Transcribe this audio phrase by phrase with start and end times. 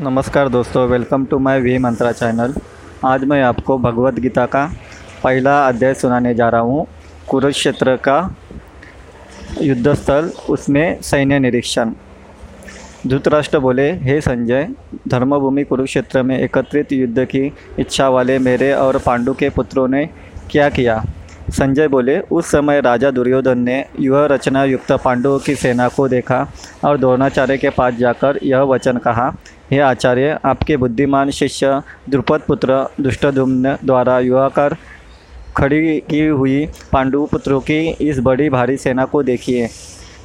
[0.00, 2.54] नमस्कार दोस्तों welcome to my V Mantra channel
[3.04, 4.64] आज मैं आपको भगवत गीता का
[5.24, 6.86] पहला अध्याय सुनाने जा रहा हूँ।
[7.28, 8.18] कुरुक्षेत्र का
[9.62, 11.92] युद्ध स्थल उसमें सैन्य निरीक्षण।
[13.06, 14.68] धृतराष्ट्र बोले, हे संजय,
[15.08, 20.08] धर्मभूमि कुरुक्षेत्र में एकत्रित युद्ध की इच्छा वाले मेरे और पांडु के पुत्रों ने
[20.50, 21.02] क्या किया?
[21.50, 26.46] संजय बोले, उस समय राजा दुर्योधन ने युवा रचना युक्त पांडवों की सेना को देखा
[26.84, 29.34] और द्रोणाचार्य के पास जाकर यह वचन कहा
[29.70, 31.80] हे आचार्य, आपके बुद्धिमान शिष्य
[32.10, 34.76] द्रुपद पुत्र दुष्टधुम्न द्वारा युवाकर
[35.56, 39.68] खड़ी की हुई पांडु पुत्रों की इस बड़ी भारी सेना को देखिए।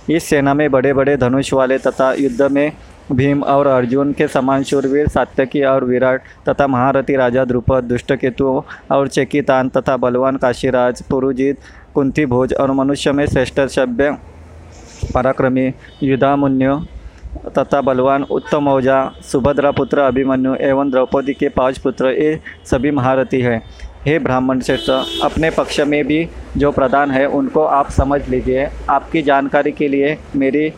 [0.10, 2.72] इस सेना में बड़े बड़े धनुष वाले तथा युद्ध में
[3.12, 9.08] भीम और अर्जुन के समान शूरवीर, सात्यकी और विराट तथा महारथी राजा द्रुपद, दुष्टकेतु और
[9.08, 11.58] चेकितान तथा बलवान काशीराज, पुरुजित,
[11.96, 14.18] कुंती भोज और मनुष्य में श्रेष्ठ सभ्य
[15.14, 15.72] पराक्रमी
[16.04, 16.80] युधामुन्यु
[17.58, 23.42] तथा बलवान उत्तम औजा सुभद्रा पुत्र अभिमन्यु एवं द्रौपदी के पाँच पुत्र ये सभी महारथी
[23.42, 23.62] हैं।
[24.06, 24.90] हे ब्राह्मण श्रेष्ठ,
[25.24, 30.18] अपने पक्ष में भी जो प्रधान है, उनको आप समझ लीजिए। आपकी जानकारी के लिए
[30.36, 30.72] मेरी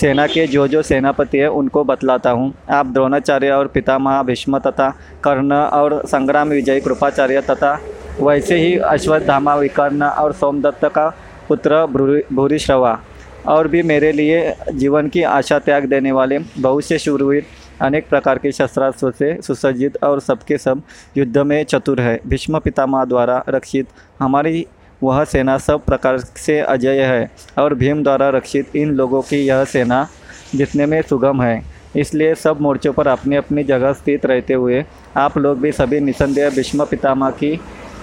[0.00, 4.88] सेना के जो जो सेनापति है, उनको बतलाता हूँ। आप द्रोणाचार्य और पितामह भीष्म तथा
[5.24, 7.78] कर्ण और संग्राम विजय कृपाचार्य तथा
[8.20, 11.08] वैसे ही अश्वत्थामा, विकर्ण और सोमदत्त का
[11.48, 11.86] पुत्र
[12.32, 12.98] भूरिश्रवा
[13.46, 17.46] और भी मेरे लिए जीवन की आशा त्याग देने वाले बहुत से शूरवीर
[17.82, 20.82] अनेक प्रकार के शस्त्रास्त्रों से सुसज्जित और सबके सब
[21.16, 23.88] युद्ध में चतुर है। भीष्म पितामह द्वारा रक्षित
[24.20, 24.66] हमारी
[25.02, 29.64] वह सेना सब प्रकार से अजय है और भीम द्वारा रक्षित इन लोगों की यह
[29.64, 30.06] सेना
[30.54, 31.62] जितने में सुगम है।
[31.96, 34.84] इसलिए सब मोर्चों पर अपनी अपनी जगह स्थित रहते हुए
[35.16, 37.58] आप लोग भी सभी निसंदेह भीष्म पितामह की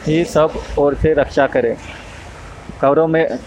[0.08, 1.75] ही सब ओर से रक्षा करें।
[2.81, 3.38] कौरव में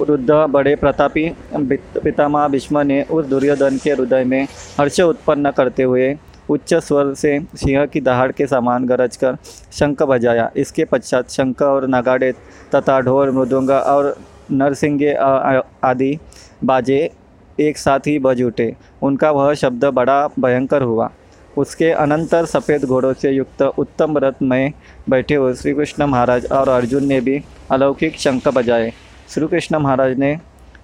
[0.00, 4.42] वृद्ध, बड़े प्रतापी पितामह भीष्म ने उस दुर्योधन के हृदय में
[4.80, 6.16] हर्ष उत्पन्न करते हुए
[6.50, 9.36] उच्च स्वर से सिंह की दहाड़ के समान गरज कर
[9.72, 12.32] शंख बजाया। इसके पश्चात शंख और नगाड़े
[12.74, 14.16] तथा ढोल, मृदुंग और
[14.52, 16.18] नरसिंगे आदि
[16.64, 17.10] बाजे
[17.58, 21.10] एक साथ ही बज उठे। उनका वह शब्द बड़ा भयंकर हुआ।
[21.56, 24.72] उसके अनंतर सफ़ेद घोड़ों से युक्त उत्तम रथ में
[25.10, 27.40] बैठे हुए श्री कृष्ण महाराज और अर्जुन ने भी
[27.70, 28.92] अलौकिक शंख बजाए।
[29.30, 30.28] श्री कृष्ण महाराज ने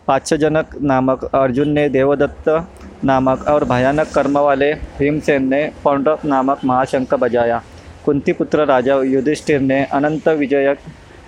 [0.07, 2.49] पाच्छजनक नामक अर्जुन ने देवदत्त
[3.05, 7.61] नामक और भयानक कर्म वाले भीमसेन ने पौंड्रक नामक महाशंख बजाया।
[8.05, 10.79] कुंती पुत्र राजा युधिष्ठिर ने अनंत विजयक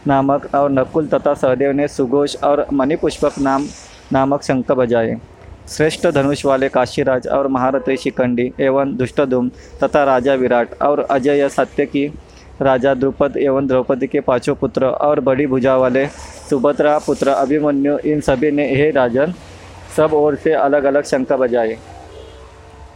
[0.06, 3.66] नामक और नकुल तथा सहदेव ने सुघोष और मणिपुष्पक नाम,
[4.12, 5.18] नामक शंख बजाए।
[5.68, 9.50] श्रेष्ठ धनुष वाले काशीराज और महारथी शिखंडी एवं दुष्टधुम
[9.82, 12.08] तथा राजा विराट और अजय सत्य की
[12.62, 16.06] राजा द्रुपद एवं द्रौपदी के पाँचों पुत्र और बड़ी भुजा वाले
[16.50, 19.34] सुभद्रा, पुत्र अभिमन्यु, इन सभी ने, हे राजन,
[19.96, 21.76] सब ओर से अलग अलग शंका बजाई।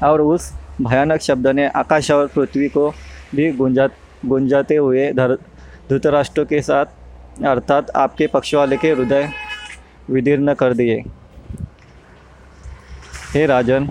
[0.03, 2.91] और उस भयानक शब्द ने आकाश और पृथ्वी को
[3.35, 3.89] भी गुंजा,
[4.27, 5.35] गुंजाते हुए धर,
[5.89, 6.87] धृतराष्ट्र के साथ,
[7.45, 9.29] अर्थात आपके पक्ष वाले के हृदय
[10.11, 11.03] विदीर्ण कर दिए।
[13.35, 13.89] हे राजन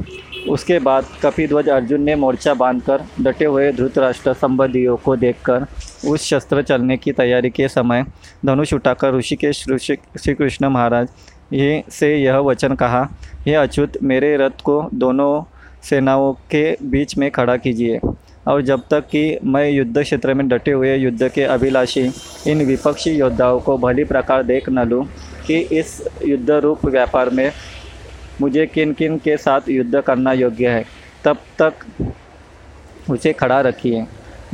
[0.50, 5.66] उसके बाद कपिध्वज अर्जुन ने मोर्चा बांधकर डटे हुए धृतराष्ट्र संबंधियों को देखकर
[6.09, 8.03] उस शस्त्र चलने की तैयारी के समय
[8.46, 11.07] धनुष उठाकर ऋषिकेश ऋषि श्री कृष्ण महाराज
[11.53, 13.07] ये से यह वचन कहा,
[13.46, 15.44] हे अच्युत, मेरे रथ को दोनों
[15.84, 18.00] सेनाओं के बीच में खड़ा कीजिए।
[18.47, 22.09] और जब तक कि मैं युद्ध क्षेत्र में डटे हुए युद्ध के अभिलाषी
[22.47, 25.06] इन विपक्षी योद्धाओं को भली प्रकार देख न लूँ
[25.47, 27.52] कि इस युद्ध रूप व्यापार में
[28.41, 30.85] मुझे किन किन के साथ युद्ध करना योग्य है?
[31.24, 31.74] तब तक
[33.09, 34.06] उसे खड़ा रखिए।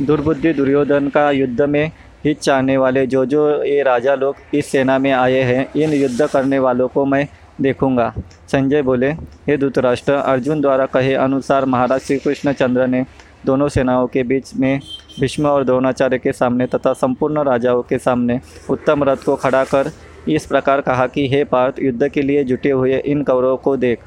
[0.02, 1.90] दुर्बुद्धि दुर्योधन का युद्ध में
[2.24, 6.26] हित चाहने वाले जो जो ये राजा लोग इस सेना में आए हैं, इन युद्ध
[6.26, 7.26] करने वालों को मैं
[7.60, 8.12] देखूँगा।
[8.52, 9.10] संजय बोले,
[9.46, 13.04] हे धृतराष्ट्र, अर्जुन द्वारा कहे अनुसार महाराज श्री कृष्ण चंद्र ने
[13.46, 14.80] दोनों सेनाओं के बीच में
[15.20, 19.90] भीष्म और द्रोणाचार्य के सामने तथा संपूर्ण राजाओं के सामने उत्तम रथ को खड़ा कर
[20.28, 23.98] इस प्रकार कहा कि, हे पार्थ, युद्ध के लिए जुटे हुए इन कौरवों को देख।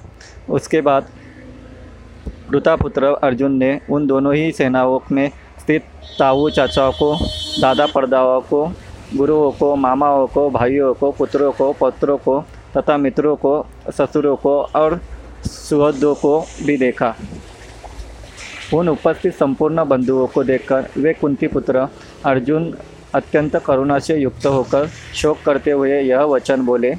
[0.49, 1.05] उसके बाद
[2.51, 5.83] वृतापुत्र अर्जुन ने उन दोनों ही सेनाओं में स्थित
[6.19, 7.17] ताऊ चाचाओं को,
[7.61, 8.71] दादा परदाओं को,
[9.15, 12.45] गुरुओं को, मामाओं को, भाइयों को, पुत्रों को, पौत्रों को
[12.77, 15.01] तथा मित्रों को, ससुरों को और
[15.45, 17.15] सुहदों को भी देखा।
[18.73, 21.87] उन उपस्थित संपूर्ण बंधुओं को देखकर वे कुंती पुत्र
[22.25, 22.77] अर्जुन
[23.15, 26.93] अत्यंत करुणा से युक्त होकर शोक करते हुए यह वचन बोले,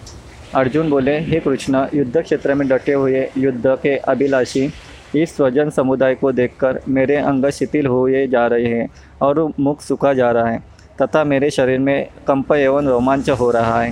[0.55, 4.70] अर्जुन बोले, हे कृष्ण युद्ध क्षेत्र में डटे हुए युद्ध के अभिलाषी,
[5.14, 8.88] इस स्वजन समुदाय को देखकर मेरे अंग शिथिल हुए जा रहे हैं
[9.23, 10.62] और मुख सूखा जा रहा है,
[11.03, 13.91] तथा मेरे शरीर में कंप एवं रोमांच हो रहा है।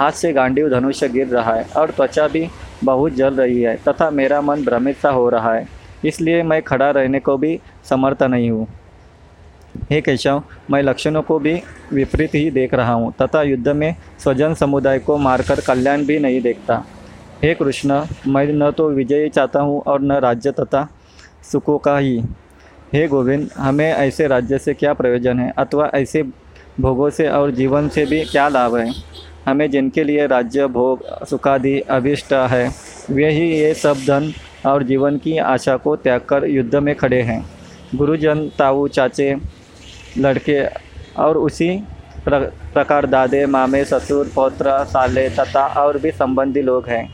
[0.00, 2.46] हाथ से गांडीव धनुष्य गिर रहा है और त्वचा भी
[2.84, 5.66] बहुत जल रही है, तथा मेरा मन भ्रमित सा हो रहा है,
[6.04, 8.66] इसलिए मैं खड़ा रहने को भी समर्थ नहीं हूँ।
[9.90, 14.54] हे केशव, मैं लक्षणों को भी विपरीत ही देख रहा हूँ, तथा युद्ध में स्वजन
[14.54, 16.82] समुदाय को मारकर कल्याण भी नहीं देखता।
[17.42, 20.88] हे कृष्ण, मैं न तो विजय चाहता हूँ और न राज्य तथा
[21.52, 22.22] सुखों का ही।
[22.92, 25.52] हे गोविंद, हमें ऐसे राज्य से क्या प्रयोजन है?
[25.58, 26.22] अथवा ऐसे
[26.80, 28.92] भोगों से और जीवन से भी क्या लाभ है?
[29.46, 32.70] हमें जिनके लिए राज्य, भोग, सुखादि, अभिष्ट है,
[33.10, 34.32] वे ही ये सब धन
[34.66, 37.44] और जीवन की आशा को त्याग कर युद्ध में खड़े हैं।
[37.94, 39.34] गुरुजन, ताऊ, चाचे
[40.18, 40.64] लड़के
[41.18, 41.82] और उसी
[42.28, 47.04] प्रकार दादे, मामे, ससुर, पौत्र, साले तथा और भी संबंधी लोग हैं।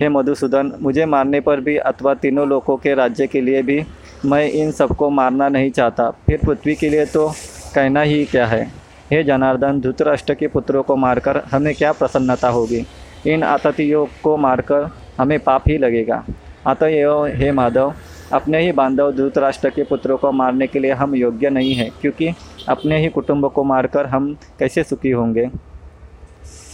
[0.00, 3.84] हे मधुसूदन, मुझे मारने पर भी अथवा तीनों लोगों के राज्य के लिए भी
[4.24, 7.28] मैं इन सबको मारना नहीं चाहता। फिर पृथ्वी के लिए तो
[7.74, 8.62] कहना ही क्या है?
[9.10, 12.86] हे जनार्दन, धृतराष्ट्र के पुत्रों को मारकर हमें क्या प्रसन्नता होगी?
[13.26, 16.24] इन आततियों को मारकर हमें पाप ही लगेगा।
[16.66, 17.94] अतएव हे माधव
[18.32, 22.32] अपने ही बांधव धृतराष्ट्र के पुत्रों को मारने के लिए हम योग्य नहीं हैं, क्योंकि
[22.68, 25.48] अपने ही कुटुंब को मारकर हम कैसे सुखी होंगे?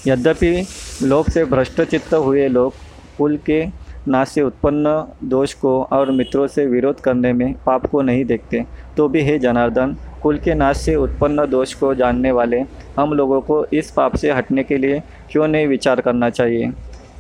[0.06, 0.66] यद्यपि
[1.02, 2.74] लोभ से भ्रष्टचित्त हुए लोग
[3.18, 3.64] कुल के
[4.08, 8.64] नाश से उत्पन्न दोष को और मित्रों से विरोध करने में पाप को नहीं देखते
[8.96, 12.60] तो भी हे जनार्दन, कुल के नाश से उत्पन्न दोष को जानने वाले
[12.98, 15.00] हम लोगों को इस पाप से हटने के लिए
[15.30, 16.70] क्यों नहीं विचार करना चाहिए?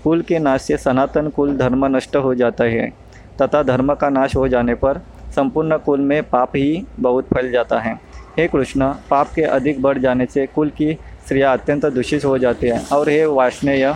[0.04, 2.92] कुल के नाश से सनातन कुल धर्म नष्ट हो जाता है।
[3.42, 5.00] तथा धर्म का नाश हो जाने पर
[5.36, 7.94] संपूर्ण कुल में पाप ही बहुत फैल जाता है।
[8.38, 10.92] हे कृष्ण, पाप के अधिक बढ़ जाने से कुल की
[11.24, 13.92] स्त्रियाँ अत्यंत दूषित हो जाती हैं और हे वाष्णेय,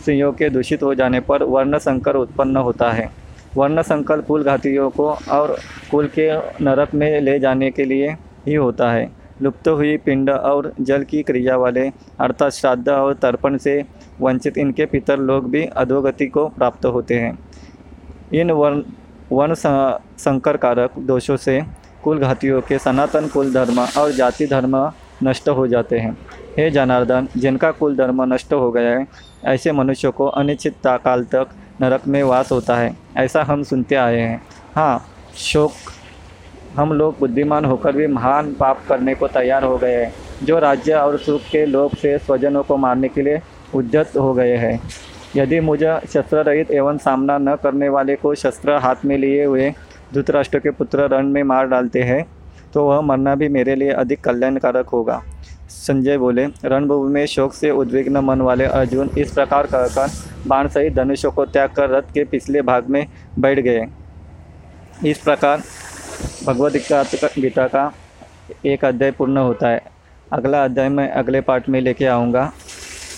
[0.00, 3.10] स्त्रियों के दूषित हो जाने पर वर्ण संकर उत्पन्न होता है।
[3.56, 5.56] वर्ण संकर कुल घातियों को और
[5.90, 6.30] कुल के
[6.64, 8.10] नरक में ले जाने के लिए
[8.46, 9.10] ही होता है।
[9.42, 11.88] लुप्त हुई पिंड और जल की क्रिया वाले,
[12.20, 13.82] अर्थात श्राद्ध और तर्पण से
[14.20, 17.38] वंचित इनके पितर लोग भी अधोगति को प्राप्त होते हैं।
[18.34, 18.82] इन वर्ण
[19.32, 21.60] वर्ण संकर कारक दोषों से
[22.04, 24.76] कुल घातियों के सनातन कुल धर्म और जाति धर्म
[25.22, 26.16] नष्ट हो जाते हैं।
[26.56, 29.06] हे जनार्दन, जिनका कुल धर्म नष्ट हो गया है,
[29.44, 31.48] ऐसे मनुष्यों को अनिश्चित काल तक
[31.80, 34.40] नरक में वास होता है, ऐसा हम सुनते आए हैं।
[34.74, 35.04] हाँ
[35.36, 35.72] शोक,
[36.76, 40.94] हम लोग बुद्धिमान होकर भी महान पाप करने को तैयार हो गए हैं, जो राज्य
[40.94, 43.40] और सुख के लोग से स्वजनों को मारने के लिए
[43.74, 44.80] उद्यत हो गए हैं।
[45.36, 49.70] यदि मुझे शस्त्र रहित एवं सामना न करने वाले को शस्त्र हाथ में लिए हुए
[50.14, 52.24] धृतराष्ट्र के पुत्र रण में मार डालते हैं
[52.74, 55.20] तो वह मरना भी मेरे लिए अधिक कल्याणकारक होगा।
[55.70, 60.10] संजय बोले, रणभूमि में शोक से उद्विग्न मन वाले अर्जुन इस प्रकार कहकर
[60.46, 63.06] बाण सहित धनुषों को त्याग कर रथ के पिछले भाग में
[63.38, 63.86] बैठ गए।
[65.06, 65.62] इस प्रकार
[66.46, 66.76] भगवद
[67.38, 67.92] गीता का
[68.66, 69.82] एक अध्याय पूर्ण होता है।
[70.32, 72.50] अगला अध्याय मैं अगले पार्ट में लेके आऊँगा।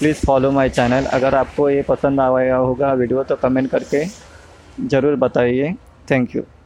[0.01, 4.05] प्लीज़ फॉलो माय चैनल अगर आपको ये पसंद आया होगा वीडियो तो कमेंट करके
[4.89, 5.73] ज़रूर बताइए।
[6.11, 6.43] Thank you